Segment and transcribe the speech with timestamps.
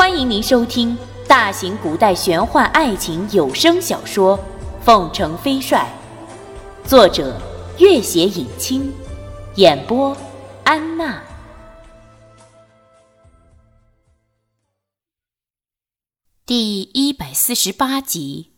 [0.00, 0.96] 欢迎您收听
[1.28, 4.38] 大型古代玄幻爱情有声小说
[4.82, 5.86] 《凤城飞帅》，
[6.88, 7.38] 作者：
[7.78, 8.90] 月写影清，
[9.56, 10.16] 演播：
[10.64, 11.22] 安娜。
[16.46, 18.54] 第一百四十八集，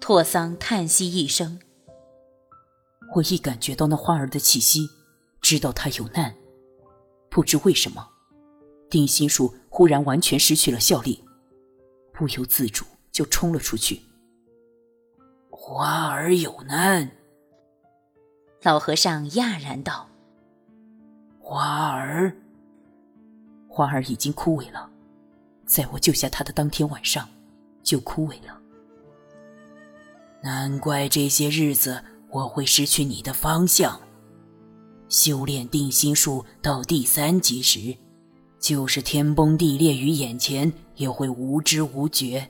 [0.00, 1.60] 拓桑叹息一声
[3.14, 4.88] ：“我一感觉到那花儿的气息，
[5.40, 6.34] 知道他有难。”
[7.30, 8.06] 不知为什么，
[8.90, 11.24] 定心术忽然完全失去了效力，
[12.12, 14.00] 不由自主就冲了出去。
[15.48, 17.08] 花儿有难，
[18.62, 20.08] 老和尚讶然道
[21.38, 22.34] ：“花儿，
[23.68, 24.90] 花儿已经枯萎了，
[25.64, 27.28] 在我救下他的当天晚上
[27.84, 28.60] 就枯萎了。
[30.42, 34.00] 难怪这些日子我会失去你的方向。”
[35.10, 37.96] 修炼定心术到第三级时，
[38.60, 42.40] 就是天崩地裂于眼前也会无知无觉；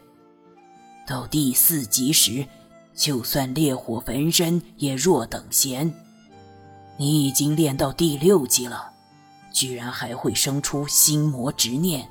[1.06, 2.47] 到第四级时，
[2.94, 5.91] 就算烈火焚身也若等闲。
[6.98, 8.92] 你已经练到第六级了，
[9.55, 12.06] 居然还会生出心魔执念，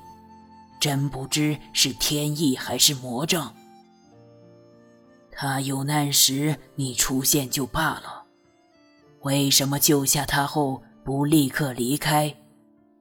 [0.79, 3.53] 真不知是天意还是魔障。
[5.31, 8.18] 他有难时你出现就罢了。
[9.21, 12.33] 为什么救下他后不立刻离开？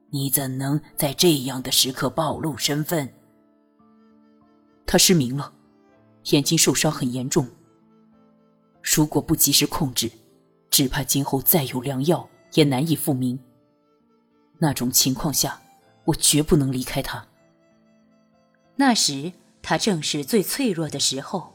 [0.09, 3.07] 你怎能在这样的时刻暴露身份？
[4.85, 5.53] 他失明了，
[6.31, 7.47] 眼睛受伤很严重。
[8.81, 10.11] 如果不及时控制，
[10.69, 13.39] 只怕今后再有良药也难以复明。
[14.57, 15.61] 那种情况下，
[16.05, 17.25] 我绝不能离开他。
[18.75, 21.53] 那时他正是最脆弱的时候。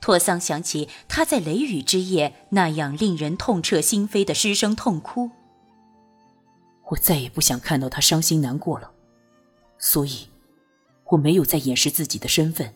[0.00, 5.30] 托桑想起他在雷雨之夜那样令人痛彻心扉的失声痛哭，
[6.88, 8.90] 我再也不想看到他伤心难过了，
[9.78, 10.28] 所以，
[11.04, 12.72] 我没有再掩饰自己的身份。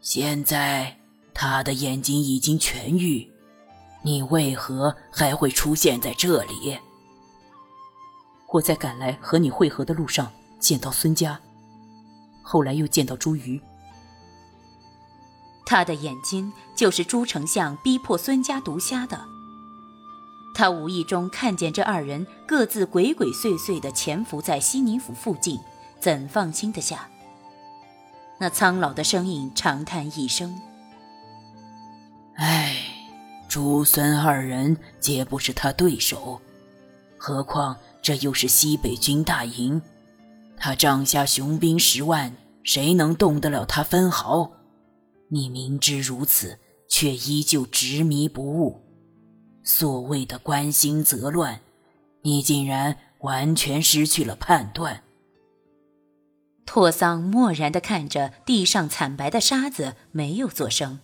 [0.00, 0.96] 现在
[1.32, 3.30] 他的眼睛已经痊愈，
[4.02, 6.76] 你为何还会出现在这里？
[8.52, 11.40] 我在赶来和你会合的路上见到孙家，
[12.42, 13.60] 后来又见到朱瑜。
[15.70, 19.24] 他的眼睛就是朱丞相逼迫孙家毒虾的。
[20.52, 25.60] 他无意中看见这二人各自鬼鬼祟祟地潜伏在西宁府附近，
[26.00, 27.08] 怎放心得下？
[28.40, 30.60] 那苍老的声音长叹一声
[32.34, 32.74] ：“唉，
[33.48, 36.40] 朱孙二人皆不是他对手，
[37.16, 39.80] 何况这又是西北军大营，
[40.56, 44.50] 他帐下雄兵十万，谁能动得了他分毫？”
[45.32, 46.58] 你明知如此，
[46.88, 48.82] 却依旧执迷不悟。
[49.62, 51.60] 所谓的关心则乱，
[52.22, 55.02] 你竟然完全失去了判断。
[56.66, 61.00] 拓桑漠然地看着地上惨白的沙子，没有作声。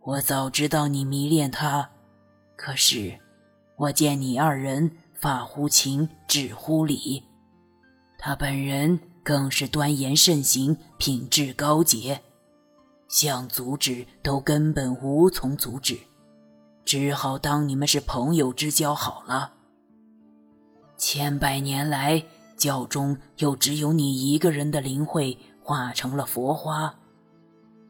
[0.00, 1.90] 我早知道你迷恋他，
[2.56, 3.18] 可是
[3.76, 7.22] 我见你二人发乎情，止乎礼，
[8.18, 12.20] 他本人更是端严慎行，品质高洁。
[13.14, 15.96] 想阻止都根本无从阻止，
[16.84, 19.52] 只好当你们是朋友之交好了。
[20.96, 22.24] 千百年来，
[22.56, 26.92] 教中又只有你一个人的灵慧化成了佛花，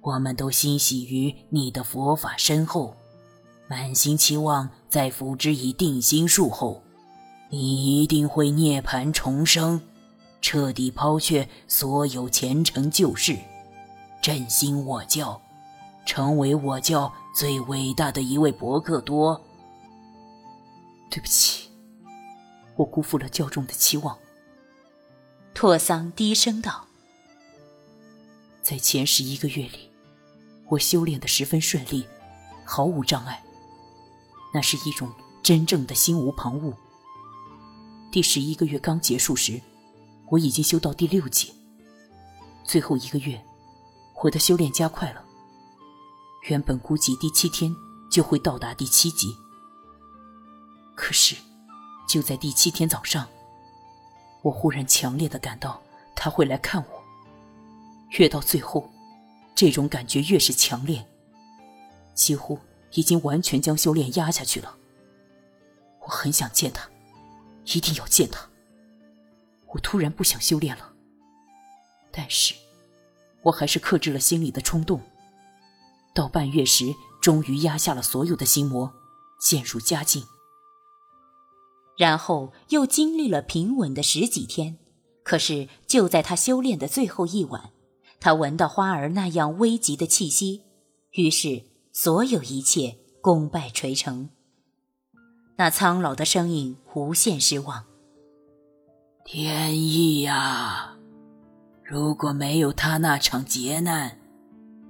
[0.02, 2.94] 我们都欣喜于你的佛法深厚，
[3.66, 6.82] 满心期望在辅之以定心术后，
[7.48, 9.80] 你一定会涅槃重生，
[10.42, 13.34] 彻底抛却所有前尘旧事。
[14.24, 15.38] 振兴我教，
[16.06, 19.38] 成为我教最伟大的一位伯克多。
[21.10, 21.68] 对不起，
[22.74, 24.16] 我辜负了教众的期望。
[25.52, 26.86] 拓桑低声道
[28.64, 29.90] ：“在前十一个月里，
[30.68, 32.06] 我修炼的十分顺利，
[32.64, 33.44] 毫无障碍。
[34.54, 36.72] 那是一种真正的心无旁骛。
[38.10, 39.60] 第十一个月刚结束时，
[40.30, 41.52] 我已经修到第六级。
[42.64, 43.38] 最后一个月。”
[44.22, 45.22] 我的修炼加快了，
[46.48, 47.74] 原本估计第七天
[48.10, 49.36] 就会到达第七级。
[50.94, 51.36] 可是，
[52.08, 53.28] 就在第七天早上，
[54.40, 55.82] 我忽然强烈的感到
[56.14, 57.04] 他会来看我。
[58.18, 58.88] 越到最后，
[59.54, 61.06] 这种感觉越是强烈，
[62.14, 62.58] 几乎
[62.92, 64.78] 已经完全将修炼压下去了。
[66.00, 66.88] 我很想见他，
[67.66, 68.40] 一定要见他。
[69.74, 70.92] 我突然不想修炼了，
[72.10, 72.54] 但是。
[73.44, 75.00] 我还是克制了心里的冲动。
[76.14, 78.92] 到半月时，终于压下了所有的心魔，
[79.40, 80.24] 渐入佳境。
[81.96, 84.78] 然后又经历了平稳的十几天。
[85.22, 87.70] 可是就在他修炼的最后一晚，
[88.20, 90.62] 他闻到花儿那样危急的气息，
[91.12, 91.62] 于是
[91.92, 94.28] 所有一切功败垂成。
[95.56, 97.84] 那苍老的声音无限失望。
[99.24, 100.93] 天意呀！
[101.86, 104.16] 如果没有他那场劫难，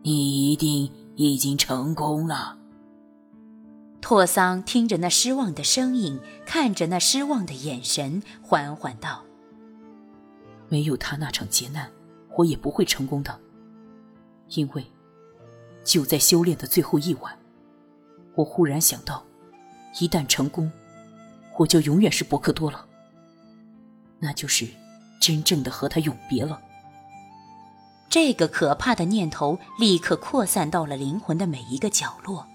[0.03, 2.57] 你一定已经成功了。
[4.01, 9.25] 拓桑听着那失望的声音，看着那失望的眼神，缓缓道
[10.71, 11.91] ：“没有他那场劫难，
[12.37, 13.41] 我也不会成功的。
[14.51, 14.87] 因为
[15.83, 17.37] 就在修炼的最后一晚，
[18.37, 19.25] 我忽然想到，
[19.99, 20.71] 一旦成功，
[21.57, 22.87] 我就永远是伯克多了。”
[24.21, 24.69] 那就是
[25.21, 26.61] 真正的和他永别了。
[28.09, 32.47] 这个可怕的念头立刻扩散到了灵魂的每一个角落。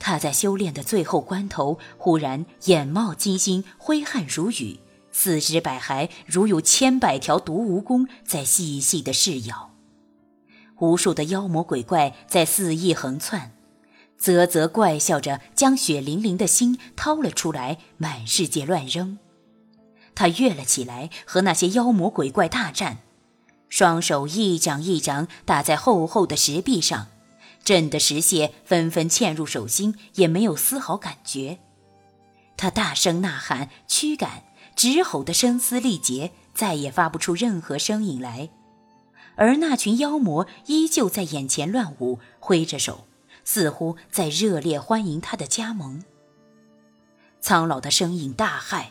[0.00, 4.78] 他在修炼的最后关头，忽然眼冒金星，挥汗如雨，
[5.12, 9.70] 四肢百骸如有千百条毒蜈蚣在细细的噬咬，
[10.78, 13.52] 无数的妖魔鬼怪在肆意横窜，
[14.16, 19.18] 啧啧怪笑着，将血淋淋的心掏了出来，满世界乱扔。
[20.14, 22.98] 他跃了起来，和那些妖魔鬼怪大战，
[23.68, 27.08] 双手一掌一掌打在厚厚的石壁上，
[27.62, 31.58] 震得石屑纷纷嵌入手心，也没有丝毫感觉。
[32.56, 34.44] 他大声呐喊，驱赶，
[34.74, 38.48] 直吼得声嘶力竭，再也发不出任何声音来。
[39.36, 43.06] 而那群妖魔依旧在眼前乱舞，挥着手，
[43.44, 46.02] 似乎在热烈欢迎他的加盟。
[47.40, 48.86] 苍老的声音大骇。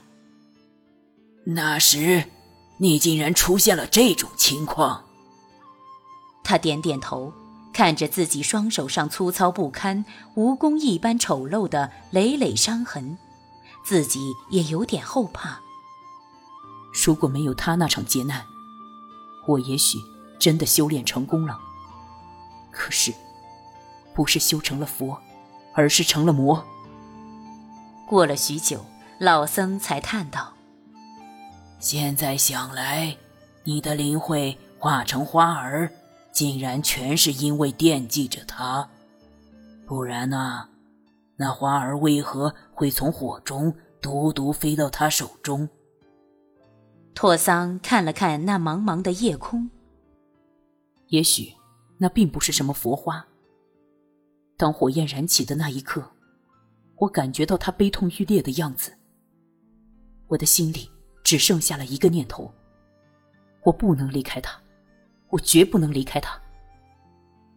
[1.43, 2.25] 那时，
[2.77, 5.03] 你竟然出现了这种情况。
[6.43, 7.33] 他点点头，
[7.73, 13.17] 看着自己双手上粗糙不堪、蜈蚣一般丑陋的累累伤痕，
[13.83, 15.59] 自己也有点后怕。
[17.05, 18.45] 如果没有他那场劫难，
[19.47, 19.99] 我也许
[20.39, 21.59] 真的修炼成功了。
[22.71, 23.13] 可是，
[24.13, 25.19] 不是修成了佛，
[25.73, 26.65] 而是成了魔。
[28.07, 28.85] 过了许久，
[29.19, 30.53] 老僧才叹道。
[31.79, 33.15] 现在想来，
[33.63, 35.91] 你的灵慧化成花儿，
[36.31, 38.87] 竟然全是因为惦记着他。
[39.85, 40.67] 不然呢？
[41.35, 45.69] 那花儿为何会从火中独独飞到他手中？
[47.13, 49.69] 拓桑看了看那茫茫的夜空，
[51.09, 51.53] 也许
[51.99, 53.23] 那并不是什么佛花。
[54.57, 56.03] 当火焰燃起的那一刻，
[56.95, 58.91] 我感觉到他悲痛欲裂的样子，
[60.27, 60.89] 我的心里。
[61.27, 62.49] 只剩下了一个念头：
[63.63, 64.57] 我不能离开他，
[65.27, 66.41] 我绝不能离开他。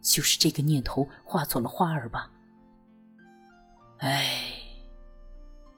[0.03, 2.29] 就是这个念头化作了花儿吧。
[3.99, 4.43] 唉，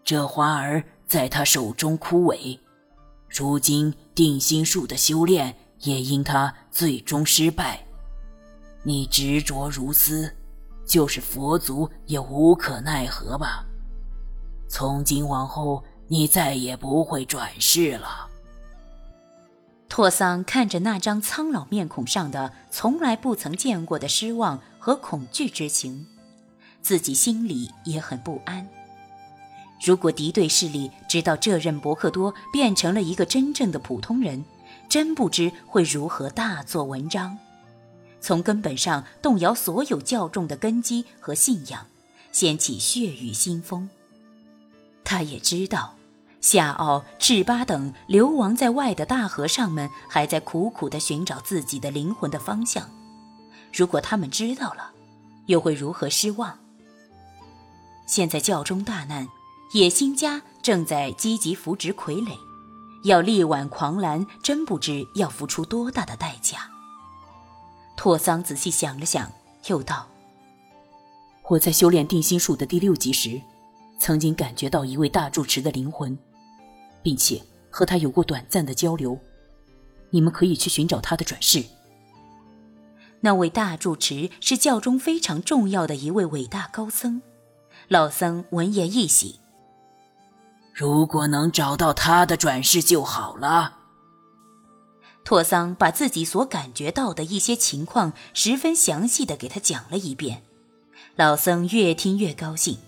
[0.03, 2.59] 这花儿在他手中枯萎，
[3.29, 7.85] 如今定心术的修炼也因他最终失败。
[8.85, 10.35] 你执着如斯，
[10.87, 13.67] 就是佛祖也无可奈何吧。
[14.67, 15.85] 从今往后。
[16.09, 18.29] 你再也不会转世了。
[19.89, 26.07] 拓桑看着那张苍老面孔上的从来不曾见过的失望和恐惧之情，
[26.81, 28.67] 自己心里也很不安。
[29.85, 34.43] 如果敌对势力知道这任伯克多变成了一个真正的普通人，
[34.89, 37.37] 真不知会如何大做文章，
[38.21, 41.87] 从根本上动摇所有教众的根基和信仰，
[42.31, 43.91] 掀起血雨腥风。
[45.13, 45.95] 他也知道。
[46.41, 52.89] 夏奥、赤巴等流亡在外的大和尚们，还在苦苦地寻找自己的灵魂的方向。
[53.75, 54.91] 如果他们知道了，
[55.47, 56.59] 又会如何失望？
[58.07, 59.29] 现在教中大难，
[59.75, 62.33] 野心家正在积极扶植傀儡，
[63.05, 66.71] 要力挽狂澜，真不知要付出多大的代价。
[67.97, 69.31] 拓桑仔细想了想，
[69.67, 70.09] 又道
[71.51, 73.41] ：“我在修炼定心术的第六级时，
[74.03, 76.19] 曾经感觉到一位大住持的灵魂。”
[77.05, 79.19] 并且和他有过短暂的交流，
[80.11, 81.65] 你们可以去寻找他的转世。
[83.21, 87.23] 那位大住持是教中非常重要的一位伟大高僧。
[87.89, 89.41] 老僧闻言一喜，
[90.73, 93.79] 如果能找到他的转世就好了。
[95.25, 100.43] 拓桑把自己所感觉到的一些情况十分详细的给他讲了一遍，
[101.17, 102.79] 老僧越听越高兴。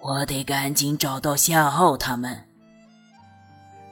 [0.00, 2.44] 我得赶紧找到夏奥他们。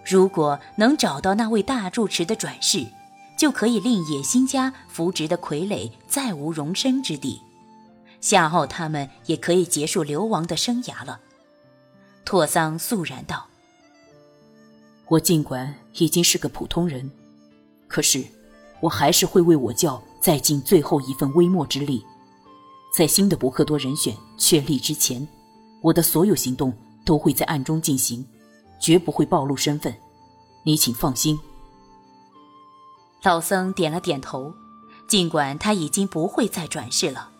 [0.04, 2.86] 如果能找到那位大住持的转世，
[3.36, 7.40] 就可以令野心家扶植的傀儡再无容身之地，
[8.20, 11.20] 夏奥他们也可以结束流亡的生涯了。
[12.24, 13.46] 拓桑肃然道
[15.08, 17.10] ：“我尽管已经是个普通人，
[17.88, 18.24] 可是
[18.80, 22.04] 我还是会为我教再尽最后一份微末之力。
[22.94, 25.26] 在新的伯克多人选确立之前，
[25.82, 26.72] 我的所有行动
[27.04, 28.26] 都会在暗中进行，
[28.80, 29.94] 绝不会暴露身份。
[30.64, 31.38] 你请放心。”
[33.22, 34.54] 老僧点了点头，
[35.08, 37.30] 尽管他已经不会再转世了，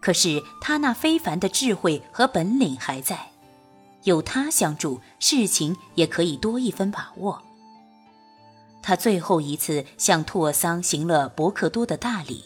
[0.00, 3.32] 可是他那非凡的智慧和本领还在，
[4.04, 7.42] 有他相助，事情也可以多一分把握。
[8.82, 12.44] 他最后一次向拓桑行了伯克多的大礼。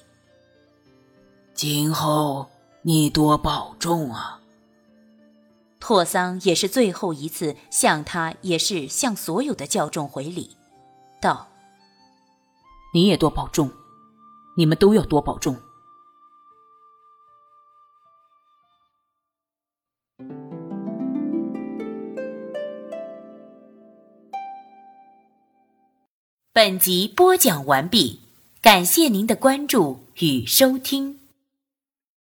[1.55, 2.49] 今后
[2.83, 4.40] 你多保重啊。
[5.81, 10.57] 拓桑也是最后一次向他，也是向所有的教众回礼，
[11.21, 11.49] 道。
[12.93, 13.71] 你也多保重，
[14.57, 15.57] 你们都要多保重。
[26.53, 28.21] 本集播讲完毕，
[28.61, 31.20] 感谢您的关注与收听。